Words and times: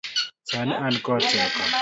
Sani 0.49 0.73
an 0.85 0.95
kod 1.05 1.21
teko. 1.29 1.61